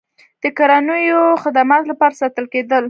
[0.43, 2.79] د کورنیو خدماتو لپاره ساتل کېدل.